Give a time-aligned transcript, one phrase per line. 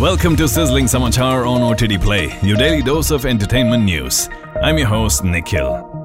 [0.00, 4.28] Welcome to Sizzling Samachar on OTT Play, your daily dose of entertainment news.
[4.62, 5.95] I'm your host, Nikhil.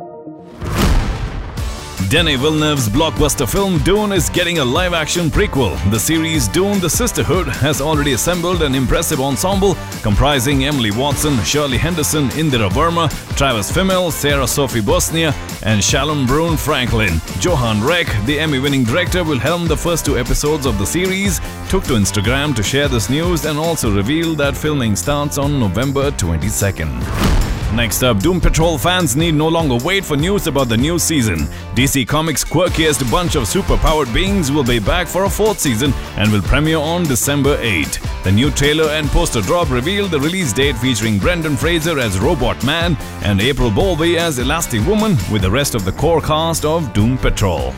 [2.12, 5.80] Denis Villeneuve's blockbuster film Dune is getting a live action prequel.
[5.92, 11.78] The series Dune the Sisterhood has already assembled an impressive ensemble comprising Emily Watson, Shirley
[11.78, 15.34] Henderson, Indira Varma, Travis Fimmel, Sarah Sophie Boussnina,
[15.64, 17.22] and Shalom Brune Franklin.
[17.40, 21.40] Johan Renck, the Emmy winning director, will helm the first two episodes of the series,
[21.70, 26.12] took to Instagram to share this news and also revealed that filming starts on November
[26.12, 27.61] 22nd.
[27.74, 31.48] Next up, Doom Patrol fans need no longer wait for news about the new season.
[31.74, 36.30] DC Comics' quirkiest bunch of super-powered beings will be back for a fourth season and
[36.32, 38.00] will premiere on December 8.
[38.26, 42.62] The new trailer and poster drop revealed the release date featuring Brendan Fraser as Robot
[42.66, 46.92] Man and April Bowlby as Elastic Woman with the rest of the core cast of
[46.92, 47.74] Doom Patrol.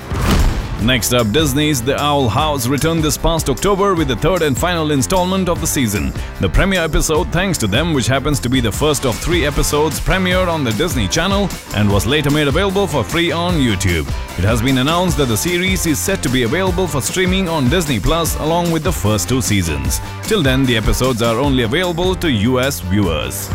[0.84, 4.92] Next up, Disney's The Owl House returned this past October with the third and final
[4.92, 6.12] installment of the season.
[6.42, 10.02] The premiere episode, thanks to them, which happens to be the first of three episodes,
[10.02, 14.08] premiered on the Disney Channel and was later made available for free on YouTube.
[14.38, 17.70] It has been announced that the series is set to be available for streaming on
[17.70, 20.02] Disney Plus along with the first two seasons.
[20.24, 23.48] Till then, the episodes are only available to US viewers.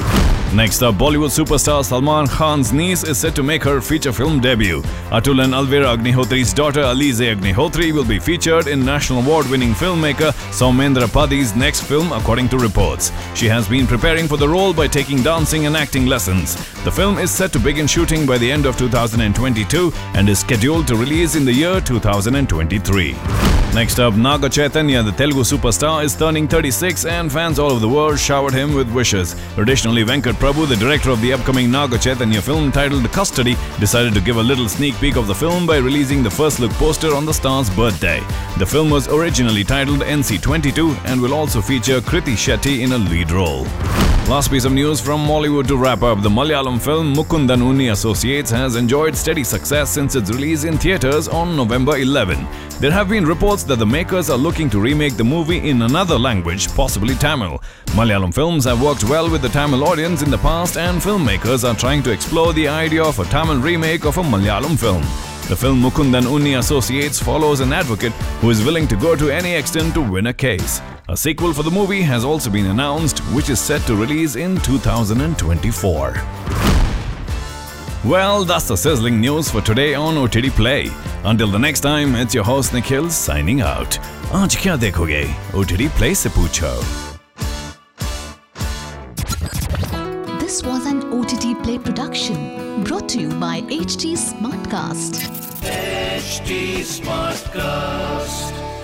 [0.54, 4.80] Next up, Bollywood superstar Salman Khan's niece is set to make her feature film debut.
[5.10, 11.06] Atul and Alvira Agnihotri's daughter Alizeh Agnihotri will be featured in national award-winning filmmaker Soumendra
[11.06, 13.12] Padhi's next film according to reports.
[13.34, 16.56] She has been preparing for the role by taking dancing and acting lessons.
[16.82, 20.86] The film is set to begin shooting by the end of 2022 and is scheduled
[20.88, 23.14] to release in the year 2023.
[23.74, 27.88] Next up, Naga Chaitanya, the Telugu superstar, is turning 36 and fans all over the
[27.88, 29.36] world showered him with wishes.
[29.58, 34.20] Additionally, Venkat Prabhu, the director of the upcoming Naga Chaitanya film titled Custody, decided to
[34.20, 37.26] give a little sneak peek of the film by releasing the first look poster on
[37.26, 38.20] the star's birthday.
[38.58, 43.32] The film was originally titled NC22 and will also feature Kriti Shetty in a lead
[43.32, 43.66] role.
[44.28, 46.20] Last piece of news from Mollywood to wrap up.
[46.20, 51.28] The Malayalam film Mukundan Unni Associates has enjoyed steady success since its release in theatres
[51.28, 52.46] on November 11.
[52.78, 56.18] There have been reports that the makers are looking to remake the movie in another
[56.18, 57.62] language, possibly Tamil.
[57.96, 61.74] Malayalam films have worked well with the Tamil audience in the past and filmmakers are
[61.74, 65.00] trying to explore the idea of a Tamil remake of a Malayalam film.
[65.48, 68.12] The film Mukundan Unni Associates follows an advocate
[68.42, 70.82] who is willing to go to any extent to win a case.
[71.08, 74.58] A sequel for the movie has also been announced, which is set to release in
[74.58, 76.12] 2024.
[78.04, 80.90] Well, that's the sizzling news for today on OTT Play.
[81.24, 83.98] Until the next time, it's your host Nikhil signing out.
[84.34, 85.26] आज क्या देखोगे?
[85.54, 87.07] OTT Play से पूछो.
[90.48, 95.28] This was an OTT Play production brought to you by HT Smartcast.
[95.60, 98.77] HT Smartcast.